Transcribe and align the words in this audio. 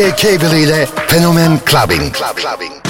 DJ 0.00 0.14
Cable 0.14 0.60
ile 0.60 0.88
Fenomen 1.08 1.60
Clubbing. 1.64 2.10
Club, 2.12 2.34
clubbing. 2.34 2.89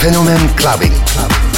Fenomen 0.00 0.48
Clubbing. 0.56 1.51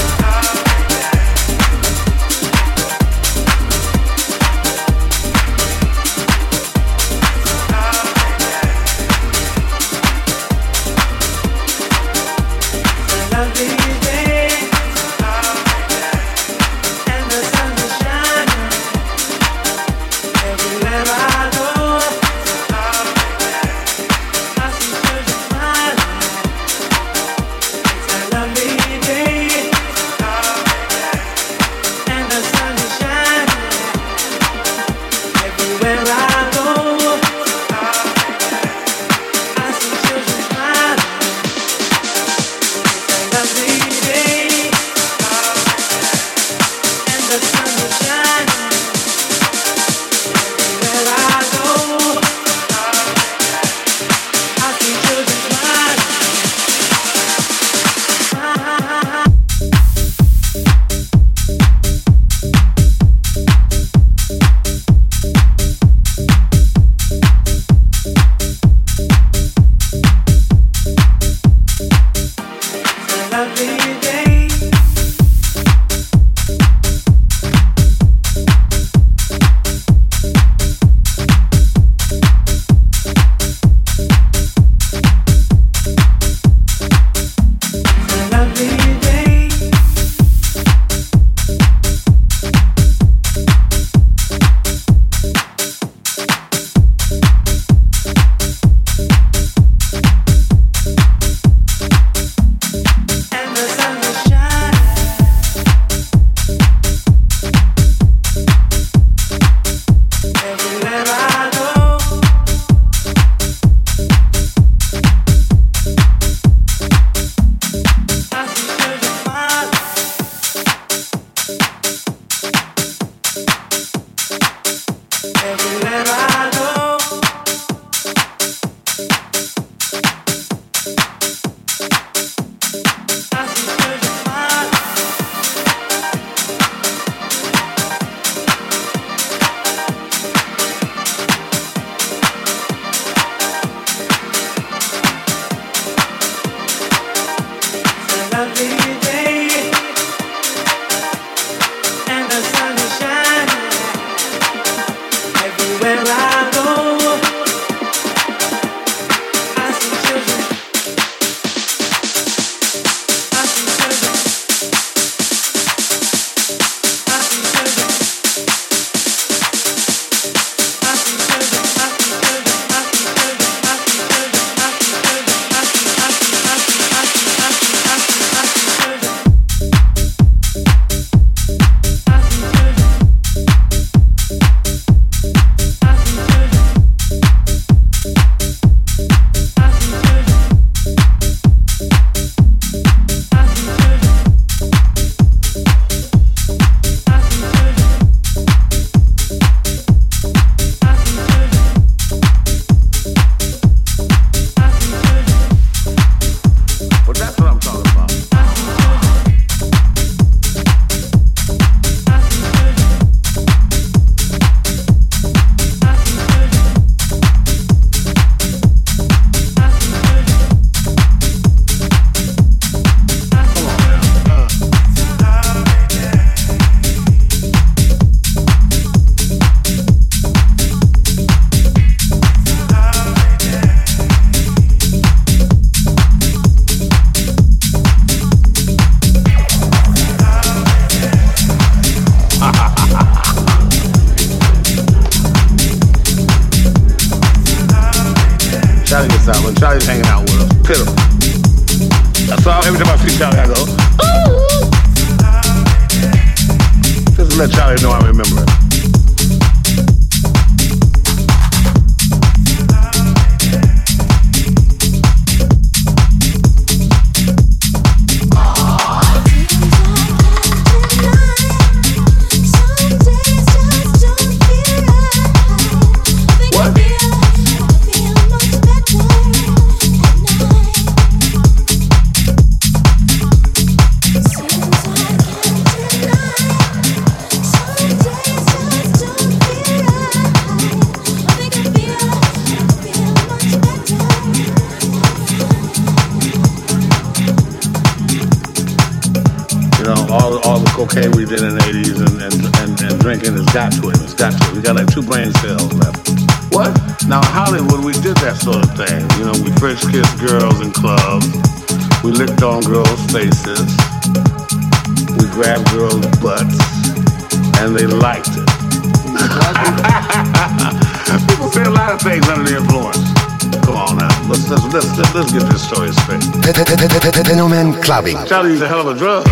Fenomen 327.64 327.82
Clubbing. 327.82 328.16
A 328.62 328.68
hell 328.68 328.86
of 328.88 328.94
a 328.94 328.98
drug. 328.98 329.24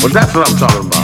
Well, 0.00 0.12
that's 0.12 0.34
what 0.34 0.48
I'm 0.48 0.56
talking 0.56 0.86
about. 0.86 1.03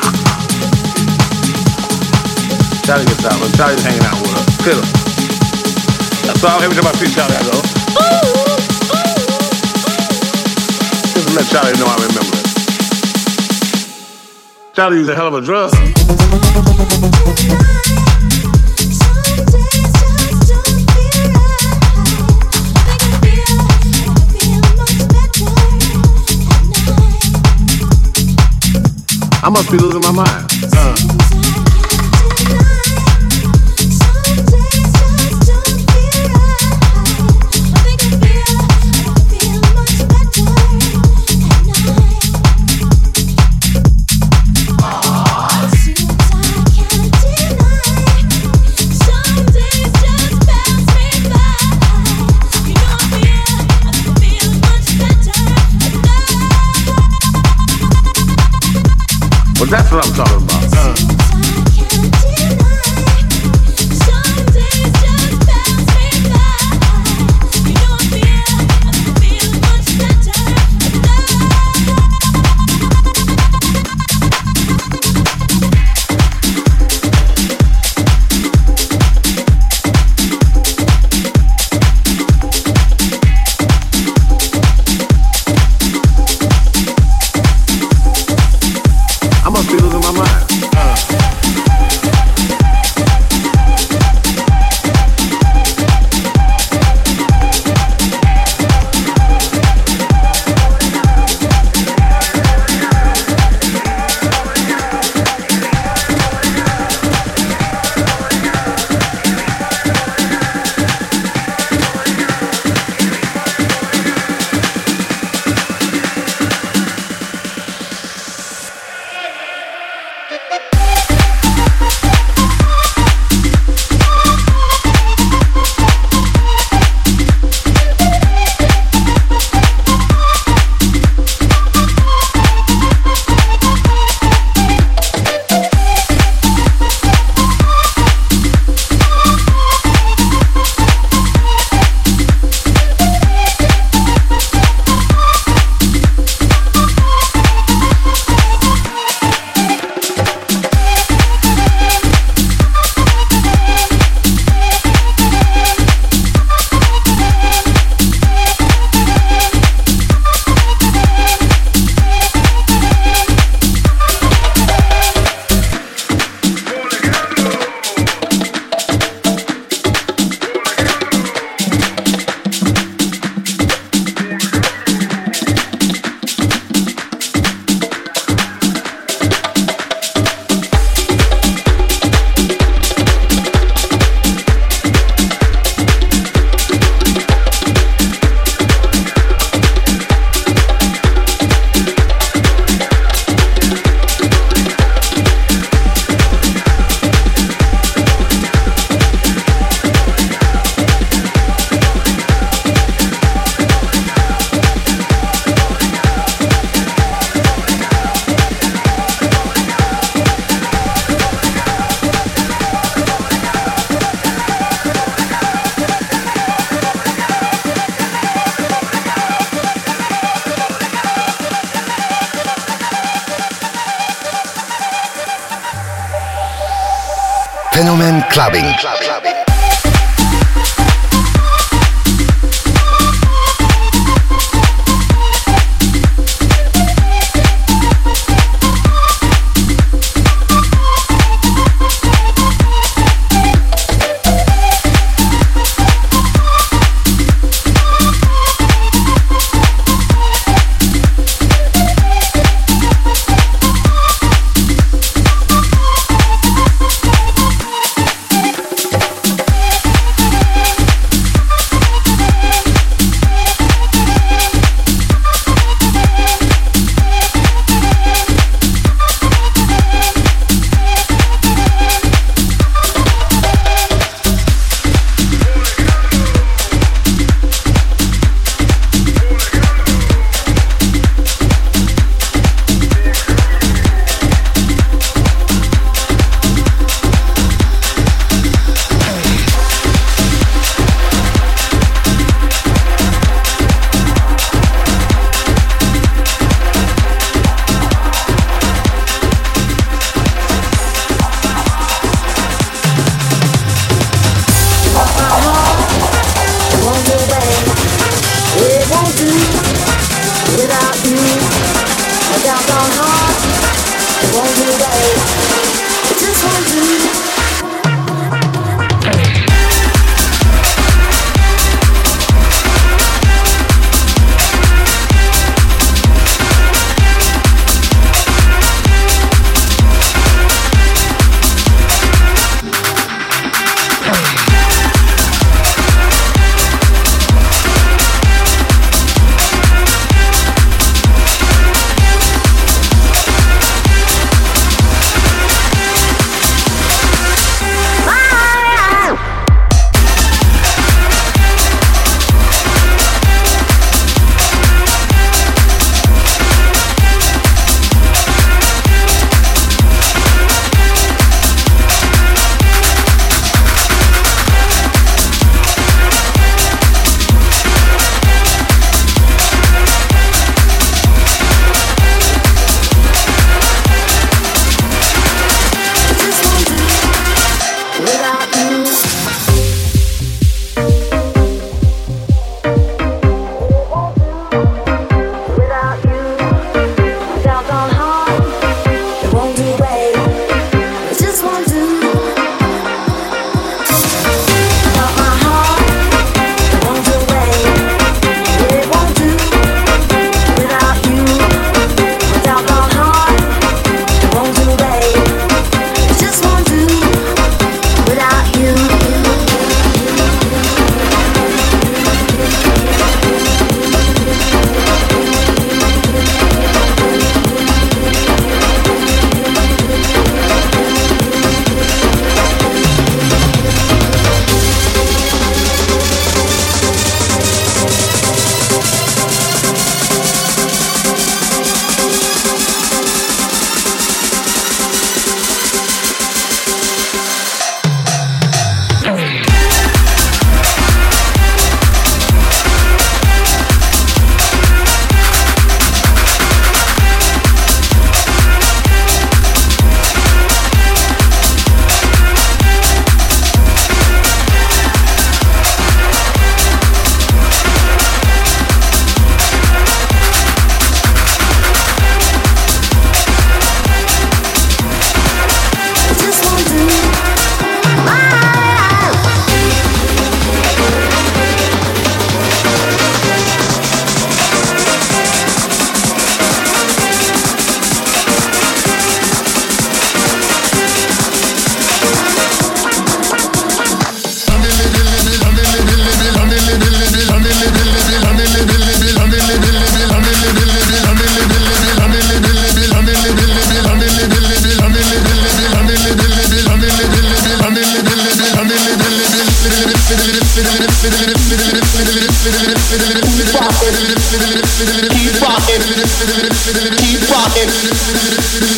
Charlie 2.91 3.05
gets 3.05 3.23
out, 3.23 3.39
but 3.39 3.55
Charlie's 3.55 3.83
hanging 3.83 4.03
out 4.03 4.19
with 4.21 4.35
us. 4.35 4.45
That's 6.27 6.43
why 6.43 6.59
every 6.61 6.75
time 6.75 6.87
I 6.87 6.91
see 6.91 7.07
Charlie, 7.15 7.37
I 7.37 7.43
go, 7.47 7.51
just 11.13 11.25
to 11.25 11.33
let 11.33 11.47
Charlie 11.47 11.71
know 11.79 11.87
I 11.87 11.95
remember 12.03 12.35
it. 12.35 12.45
Charlie 14.75 14.97
used 14.97 15.09
a 15.09 15.15
hell 15.15 15.27
of 15.27 15.35
a 15.35 15.39
drug. 15.39 15.71
I 29.41 29.49
must 29.49 29.71
be 29.71 29.77
losing 29.77 30.01
my 30.01 30.11
mind. 30.11 30.50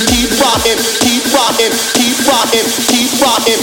Keep 0.04 1.26
rockin', 1.34 1.72
keep 1.94 2.20
rockin', 2.28 2.66
keep 2.88 3.12
rockin'. 3.22 3.60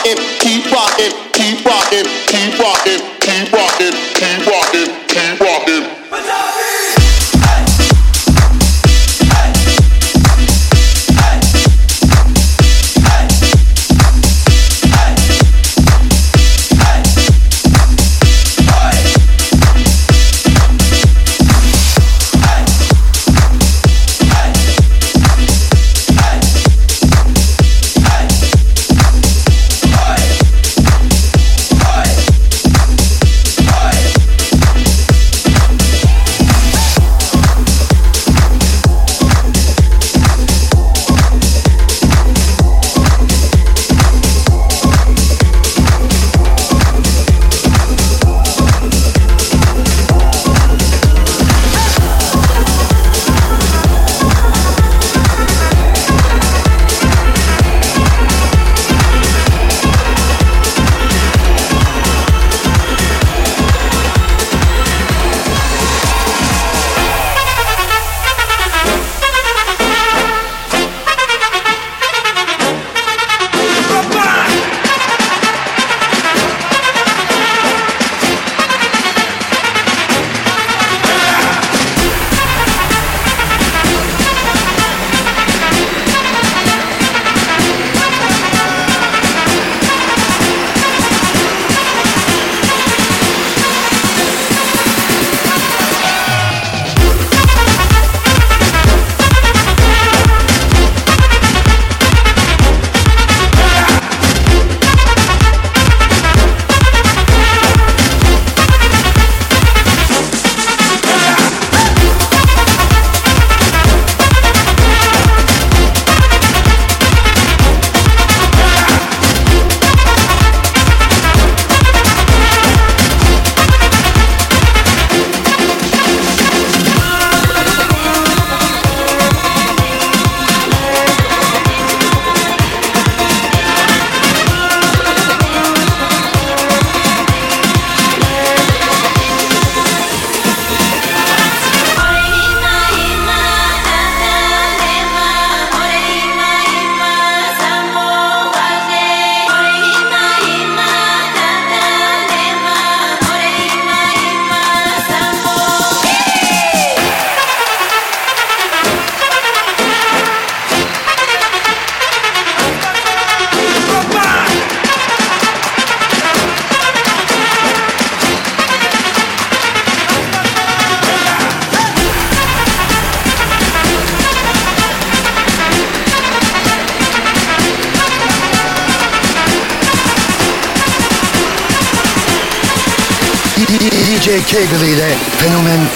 rockin', 0.00 0.16
keep 0.38 0.72
rockin', 0.72 1.12
keep 1.32 1.64
rockin', 1.64 2.06
keep 2.26 2.58
rockin', 2.58 3.00
keep 3.20 3.52
rockin', 3.52 3.92
keep 4.14 4.46
rockin'. 4.46 4.59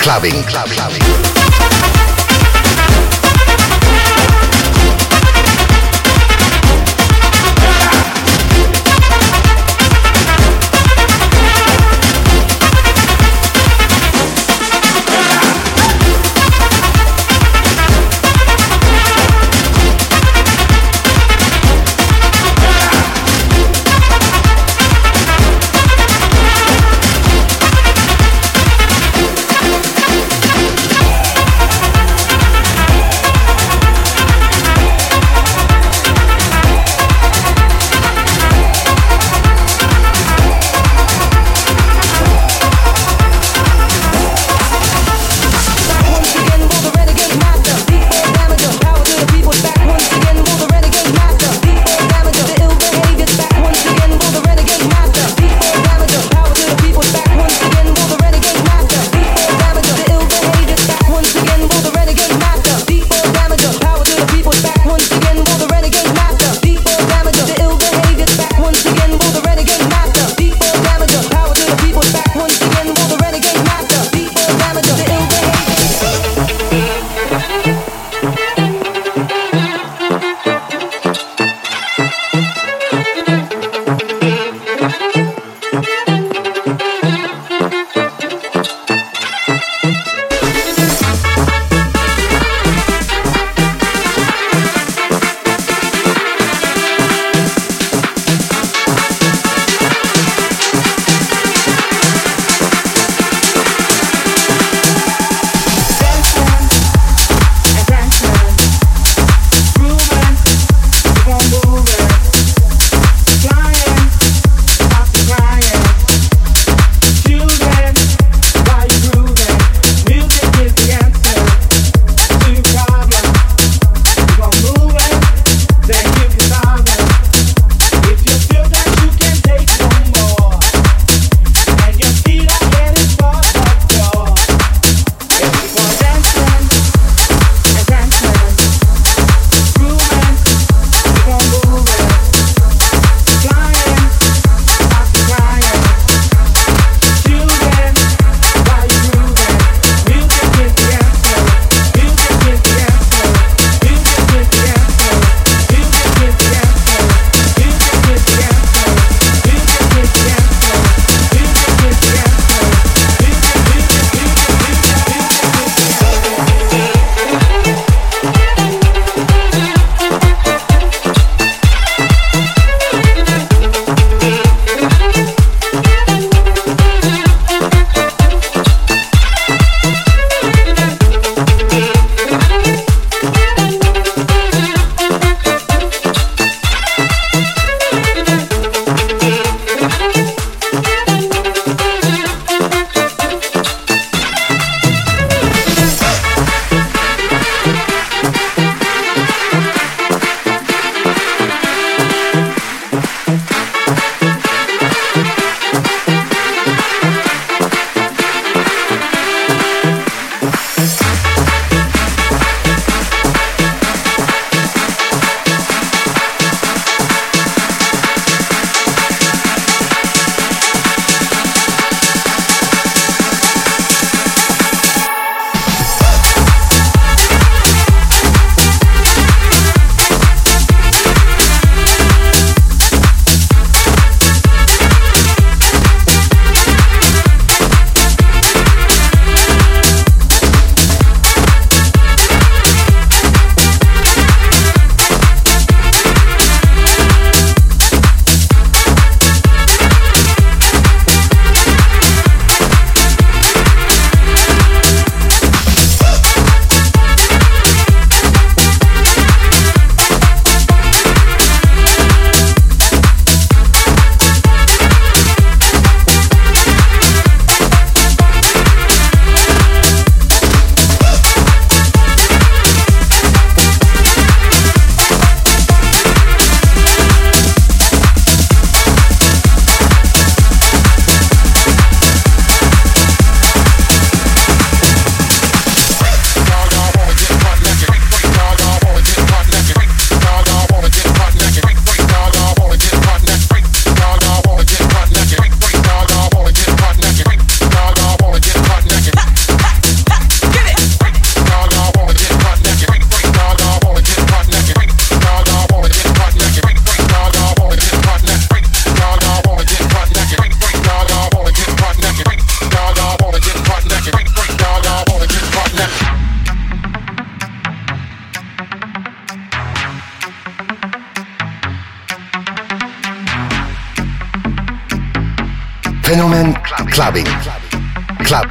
Clubbing. 0.05 0.43
clubbing. 0.45 1.04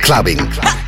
Clubbing. 0.04 0.83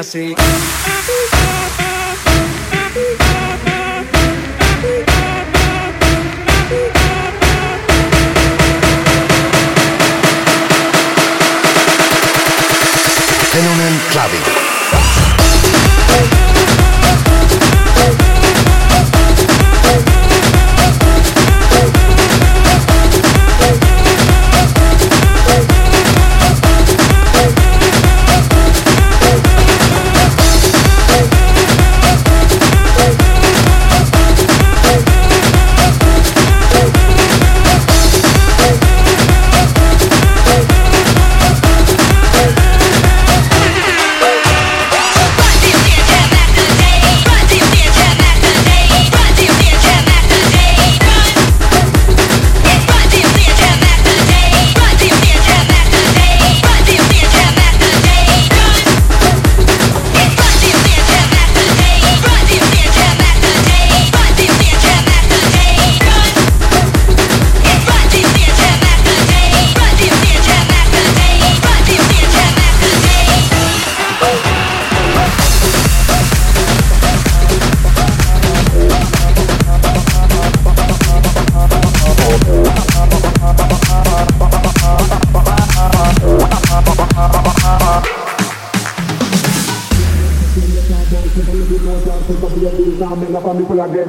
assim. 0.00 0.34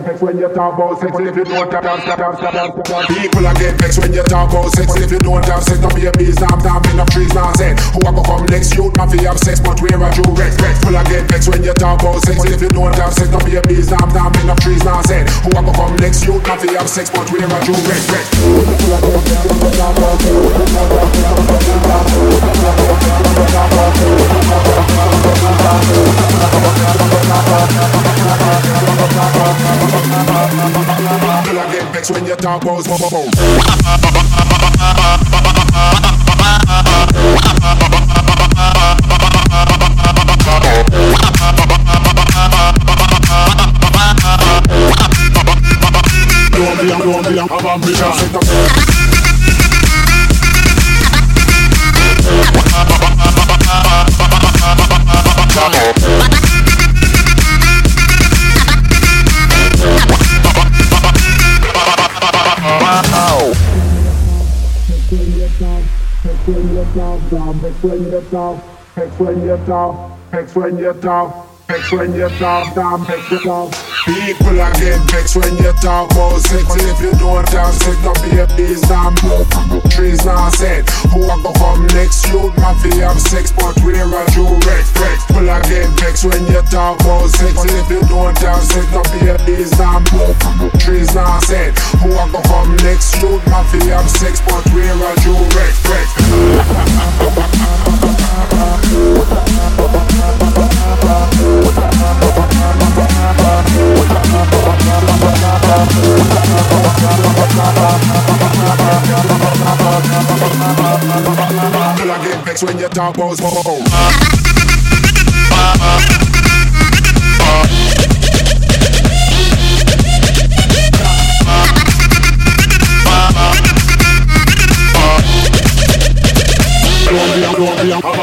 Get 0.02 0.10
vexed 0.10 0.24
when 0.24 0.38
you 0.38 0.50
talk 0.50 0.74
about 0.74 1.00
sex 1.00 1.12
if 1.20 1.36
you 1.36 1.44
don't 1.44 1.72
have 1.72 1.84
sex. 2.02 2.18
People 3.14 3.48
are 3.48 3.54
get 3.54 3.78
vexed 3.80 4.00
when 4.00 4.14
you 4.14 4.24
talk 4.24 4.50
about 4.50 4.72
sex 4.74 4.96
if 4.98 5.12
you 5.12 5.20
don't 5.20 5.46
have 5.46 5.64
sex. 5.64 5.80
Don't 5.80 5.96
be 5.96 6.06
a 6.06 6.12
bees, 6.12 6.42
I'm 6.42 6.60
down 6.60 6.82
in 6.90 6.98
the 6.98 7.06
trees 7.06 7.34
now 7.34 7.54
said. 7.54 7.80
Who 7.94 8.02
I 8.08 8.12
go 8.12 8.24
come 8.24 8.46
next? 8.48 8.76
You 8.76 8.92
not 8.96 9.12
have 9.12 9.40
sex, 9.40 9.60
but 9.60 9.80
where 9.82 10.02
are 10.02 10.14
you 10.14 10.24
rex? 10.34 10.56
People 10.58 10.98
are 10.98 11.04
get 11.06 11.30
vexed 11.30 11.50
when 11.50 11.64
you 11.64 11.74
talk 11.74 12.02
about 12.02 12.22
sex 12.24 12.44
if 12.46 12.62
you 12.62 12.70
don't 12.70 12.96
have 12.96 13.14
sex. 13.14 13.30
Don't 13.30 13.46
be 13.46 13.56
a 13.56 13.62
bees, 13.62 13.92
I'm 13.92 14.10
down 14.10 14.34
in 14.42 14.48
the 14.48 14.56
trees 14.62 14.84
now 14.84 15.02
said. 15.02 15.30
Who 15.46 15.50
I 15.58 15.62
go 15.62 15.74
come 15.74 15.96
next? 15.98 16.26
You 16.26 16.42
not 16.42 16.62
have 16.62 16.90
sex, 16.90 17.10
but 17.10 17.30
where 17.32 17.46
are 17.46 17.64
you 17.66 17.76
rex? 17.86 18.02
People 20.82 21.01
when 32.12 32.26
you 32.26 32.36
talk 32.36 32.62
about 32.64 32.84
smoke 32.84 33.00
phone. 33.10 33.32
Don't 46.52 46.80
be 46.80 46.92
a, 46.92 46.98
don't 47.00 47.24
be 47.24 47.38
a, 47.38 47.44
I'm 47.44 47.66
a 47.66 47.86
bitch. 47.86 48.41
down, 66.96 67.30
down, 67.30 67.66
it's 67.66 67.84
when 67.84 68.04
you're 68.04 68.22
down, 68.24 68.62
it's 68.98 69.20
when 69.20 69.42
you're 69.44 69.66
down, 69.66 70.20
it's 70.34 70.56
when 70.56 70.78
you're 70.78 70.94
down, 70.94 71.48
when 71.92 72.14
you're 72.14 72.30
down, 72.40 72.74
down, 72.76 73.06
it's 73.10 73.30
when 73.32 73.44
you're. 73.44 73.72
People 74.06 74.60
are 74.60 74.74
get 74.82 74.98
vexed 75.12 75.36
when 75.36 75.56
you 75.58 75.72
talk 75.78 76.10
about 76.12 76.42
sex. 76.42 76.66
If 76.74 77.02
you 77.02 77.12
don't 77.22 77.48
have 77.50 77.74
sex, 77.74 77.98
be 78.26 78.40
a 78.40 78.48
bees, 78.58 78.82
damn. 78.90 79.14
Trees 79.94 80.26
now 80.26 80.50
said, 80.50 80.90
who 81.14 81.22
I 81.30 81.38
go 81.44 81.54
come 81.54 81.86
next? 81.94 82.26
You 82.34 82.50
might 82.58 82.82
be 82.82 82.90
have 82.98 83.22
sex, 83.22 83.52
but 83.52 83.78
where 83.86 84.02
are 84.02 84.30
you 84.34 84.48
rex, 84.66 84.90
rex? 84.98 85.26
People 85.28 85.50
are 85.50 85.62
get 85.70 85.86
vexed 86.02 86.26
when 86.26 86.42
you 86.48 86.62
talk 86.74 87.00
about 87.02 87.30
sex. 87.30 87.54
If 87.64 87.90
you 87.92 88.02
don't 88.10 88.38
have 88.40 88.64
sex, 88.64 88.90
be 88.90 89.30
a 89.30 89.38
bees, 89.46 89.70
damn. 89.78 90.04
Trees 90.82 91.14
now 91.14 91.40
said, 91.42 91.78
who 92.02 92.10
I 92.18 92.26
go 92.32 92.42
come 92.50 92.76
next? 92.82 93.22
You 93.22 93.38
might 93.54 93.70
be 93.72 93.86
have 93.94 94.10
sex, 94.10 94.42
but 94.42 94.66
where 94.74 94.98
are 94.98 95.16
you 95.22 95.38
I 95.38 95.54
get 95.54 95.74
vexed 101.46 101.88
when 112.64 112.78
your 112.78 112.90
talk 112.90 113.18
was 113.18 113.42
a, 113.42 113.82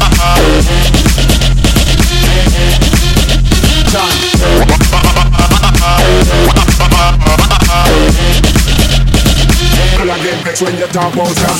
Talk 10.92 11.14
about. 11.14 11.59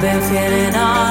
Clubbing. 0.00 1.07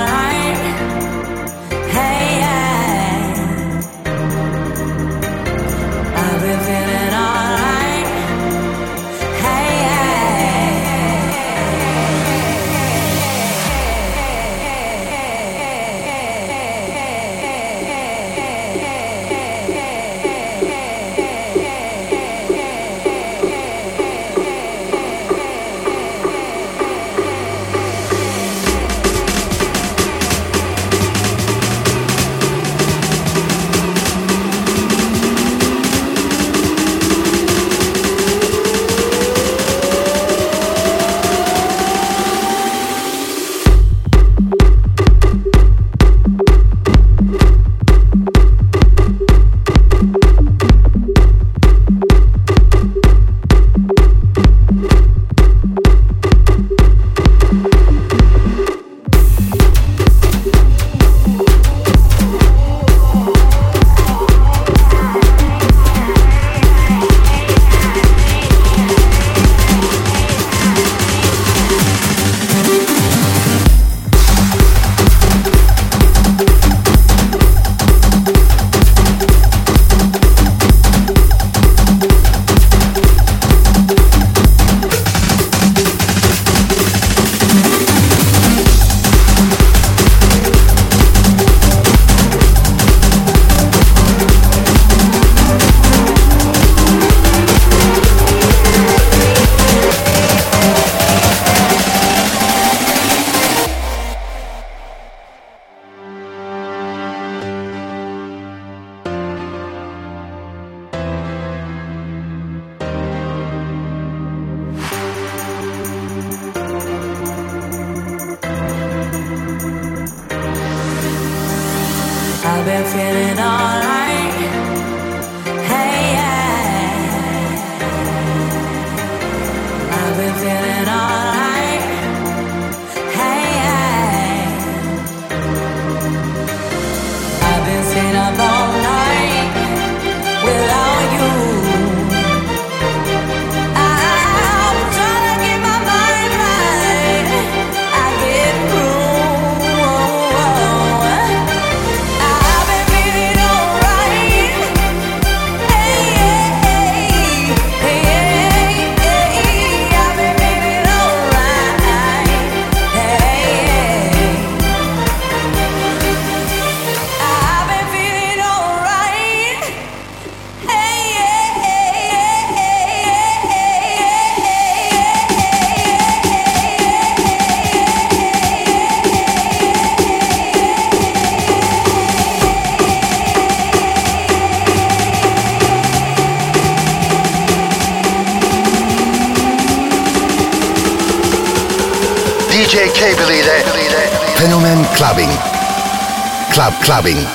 Fenomen 196.98 197.27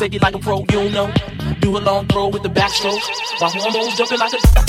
take 0.00 0.14
it 0.14 0.22
like 0.22 0.34
a 0.34 0.38
pro, 0.38 0.60
you 0.60 0.64
don't 0.66 0.92
know. 0.94 1.12
Do 1.60 1.76
a 1.76 1.80
long 1.80 2.06
throw 2.06 2.28
with 2.28 2.42
the 2.42 2.48
backstroke. 2.48 3.02
My 3.38 3.50
hormones 3.50 3.98
jumping 3.98 4.18
like 4.18 4.32
a. 4.32 4.59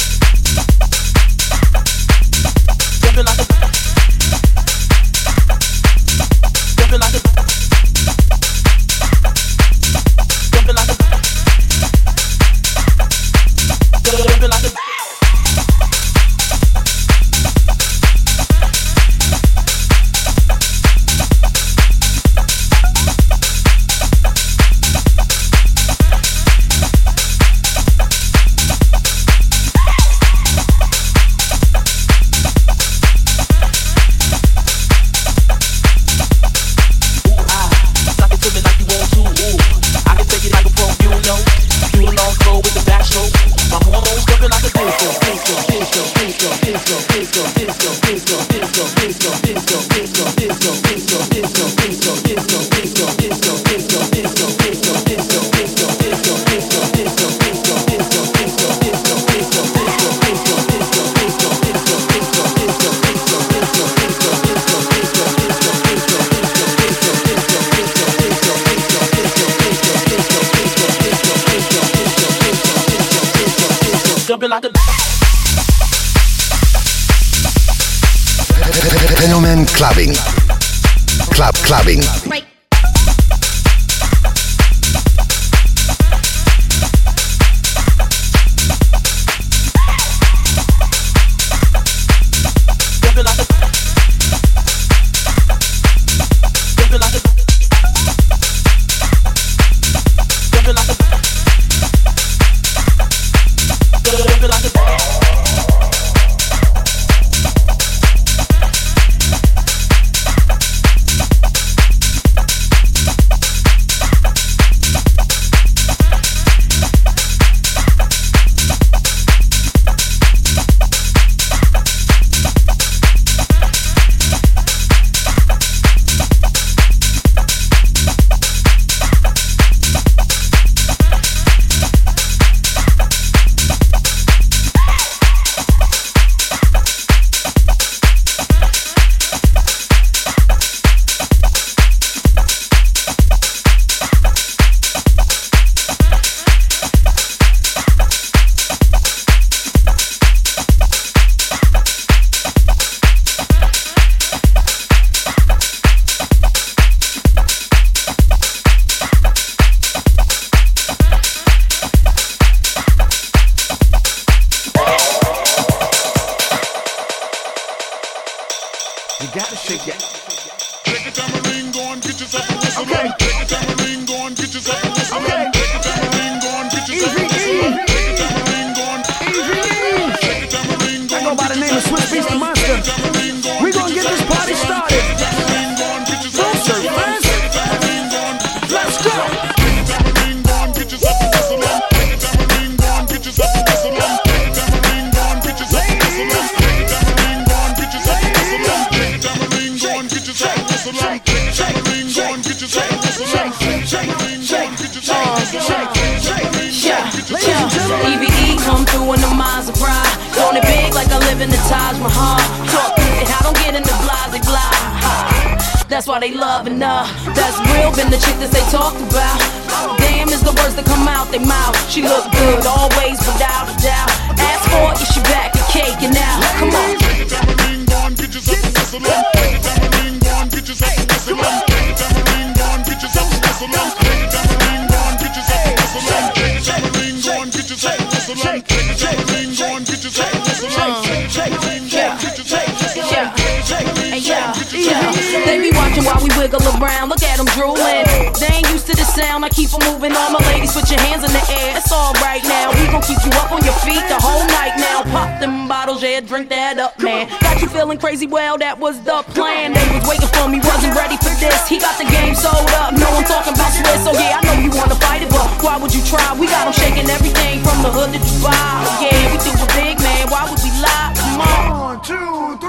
They 248.39 248.51
ain't 248.57 248.69
used 248.69 248.87
to 248.87 248.95
the 248.95 249.05
sound. 249.05 249.45
I 249.45 249.49
keep 249.49 249.69
'em 249.73 249.81
moving. 249.91 250.15
All 250.15 250.31
my 250.31 250.41
ladies, 250.51 250.73
put 250.73 250.89
your 250.89 250.99
hands 251.01 251.23
in 251.23 251.31
the 251.31 251.43
air. 251.59 251.77
It's 251.77 251.91
all 251.91 252.13
right 252.21 252.43
now. 252.43 252.71
We 252.71 252.87
gon' 252.87 253.01
keep 253.01 253.19
you 253.25 253.31
up 253.41 253.51
on 253.51 253.63
your 253.63 253.77
feet 253.85 254.03
the 254.07 254.19
whole 254.19 254.45
night 254.59 254.73
now. 254.77 255.03
Pop 255.11 255.39
them 255.39 255.67
bottles, 255.67 256.01
yeah, 256.01 256.19
drink 256.21 256.49
that 256.49 256.79
up, 256.79 256.99
man. 256.99 257.27
Got 257.41 257.61
you 257.61 257.67
feeling 257.67 257.97
crazy? 257.97 258.27
Well, 258.27 258.57
that 258.57 258.79
was 258.79 258.99
the 259.01 259.23
plan. 259.35 259.73
They 259.73 259.85
was 259.93 260.03
waiting 260.07 260.31
for 260.35 260.47
me, 260.47 260.59
wasn't 260.59 260.95
ready 260.95 261.17
for 261.17 261.33
this. 261.43 261.67
He 261.67 261.77
got 261.79 261.97
the 261.97 262.05
game 262.05 262.35
sold 262.35 262.69
up. 262.81 262.93
No 262.93 263.09
one 263.11 263.25
talking 263.25 263.53
about 263.53 263.71
Swiss. 263.73 264.03
So 264.05 264.11
yeah, 264.13 264.37
I 264.37 264.41
know 264.45 264.57
you 264.65 264.71
wanna 264.71 264.95
fight 264.95 265.21
it, 265.21 265.29
but 265.29 265.47
why 265.63 265.77
would 265.77 265.93
you 265.93 266.03
try? 266.03 266.33
We 266.33 266.47
got 266.47 266.67
'em 266.67 266.73
shaking 266.73 267.09
everything 267.09 267.63
from 267.63 267.81
the 267.83 267.89
hood 267.89 268.11
to 268.13 268.19
Dubai. 268.19 268.65
Yeah, 269.03 269.31
we 269.31 269.37
do 269.45 269.51
it 269.51 269.71
big, 269.75 269.99
man. 270.01 270.29
Why 270.29 270.43
would 270.49 270.61
we 270.63 270.71
lie? 270.85 271.13
Come 271.15 271.41
on. 271.41 271.71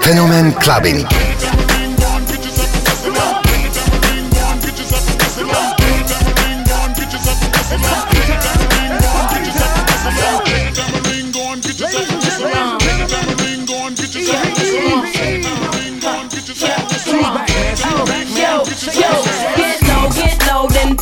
Fenomen 0.03 0.51
Clubbing. 0.61 0.99
Yo, 0.99 1.07
yo, 1.07 1.51
get 1.67 1.72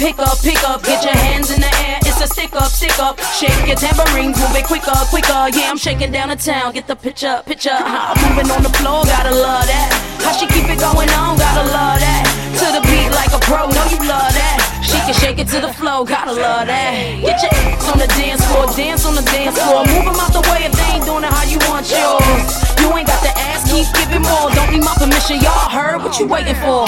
pick 0.01 0.17
up, 0.17 0.41
pick 0.41 0.63
up, 0.69 0.83
get 0.83 1.03
your 1.03 1.13
hands 1.13 1.51
in 1.51 1.61
the 1.61 1.67
air. 1.85 2.00
Stick 2.31 2.55
up, 2.55 2.71
stick 2.71 2.97
up. 2.99 3.19
Shake 3.35 3.67
your 3.67 3.75
tambourines, 3.75 4.39
move 4.39 4.55
it 4.55 4.65
quicker, 4.65 4.95
quicker. 5.11 5.51
Yeah, 5.51 5.67
I'm 5.67 5.77
shaking 5.77 6.11
down 6.11 6.29
the 6.29 6.35
town, 6.35 6.71
get 6.71 6.87
the 6.87 6.95
picture, 6.95 7.43
picture. 7.45 7.75
Huh, 7.75 8.15
moving 8.23 8.49
on 8.51 8.63
the 8.63 8.71
floor, 8.79 9.03
gotta 9.03 9.35
love 9.35 9.67
that. 9.67 9.91
How 10.23 10.31
she 10.31 10.47
keep 10.47 10.63
it 10.71 10.79
going 10.79 11.11
on, 11.11 11.35
gotta 11.37 11.67
love 11.67 11.99
that. 11.99 12.23
To 12.55 12.65
the 12.71 12.81
beat 12.87 13.11
like 13.11 13.35
a 13.35 13.39
pro, 13.43 13.67
know 13.67 13.85
you 13.91 13.99
love 14.07 14.31
that. 14.31 14.63
She 14.79 14.95
can 15.03 15.13
shake 15.13 15.39
it 15.43 15.51
to 15.51 15.59
the 15.59 15.73
flow, 15.75 16.07
gotta 16.07 16.31
love 16.31 16.67
that. 16.71 16.95
Get 17.19 17.35
your 17.43 17.51
ass 17.51 17.91
on 17.91 17.99
the 17.99 18.07
dance 18.15 18.43
floor, 18.47 18.65
dance 18.79 19.03
on 19.05 19.15
the 19.15 19.25
dance 19.27 19.59
floor. 19.59 19.83
Move 19.91 20.07
'em 20.07 20.19
out 20.23 20.31
the 20.31 20.43
way 20.47 20.63
if 20.63 20.71
they 20.71 20.87
ain't 20.95 21.05
doing 21.05 21.27
it 21.27 21.31
how 21.35 21.43
you 21.43 21.59
want 21.67 21.83
yours. 21.91 22.47
You 22.79 22.87
ain't 22.95 23.07
got 23.11 23.21
the 23.27 23.33
ass, 23.51 23.67
keep 23.67 23.91
giving 23.91 24.23
more. 24.23 24.47
Don't 24.55 24.71
need 24.71 24.83
my 24.87 24.95
permission, 24.95 25.43
y'all 25.43 25.67
heard 25.67 25.99
what 25.99 26.15
you 26.19 26.27
waiting 26.27 26.55
for. 26.63 26.87